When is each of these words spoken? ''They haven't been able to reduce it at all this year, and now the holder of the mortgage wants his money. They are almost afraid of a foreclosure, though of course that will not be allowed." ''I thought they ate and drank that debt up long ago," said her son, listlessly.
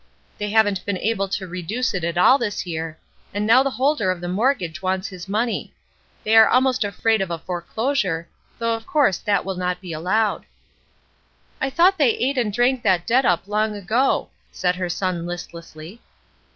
''They 0.39 0.49
haven't 0.51 0.83
been 0.83 0.97
able 0.97 1.27
to 1.29 1.45
reduce 1.45 1.93
it 1.93 2.03
at 2.03 2.17
all 2.17 2.39
this 2.39 2.65
year, 2.65 2.97
and 3.35 3.45
now 3.45 3.61
the 3.61 3.69
holder 3.69 4.09
of 4.09 4.19
the 4.19 4.27
mortgage 4.27 4.81
wants 4.81 5.07
his 5.09 5.29
money. 5.29 5.75
They 6.23 6.35
are 6.37 6.47
almost 6.49 6.83
afraid 6.83 7.21
of 7.21 7.29
a 7.29 7.37
foreclosure, 7.37 8.27
though 8.57 8.73
of 8.73 8.87
course 8.87 9.19
that 9.19 9.45
will 9.45 9.53
not 9.57 9.79
be 9.79 9.93
allowed." 9.93 10.47
''I 11.61 11.69
thought 11.71 11.99
they 11.99 12.15
ate 12.17 12.39
and 12.39 12.51
drank 12.51 12.81
that 12.81 13.05
debt 13.05 13.25
up 13.25 13.47
long 13.47 13.75
ago," 13.75 14.31
said 14.51 14.73
her 14.77 14.89
son, 14.89 15.27
listlessly. 15.27 16.01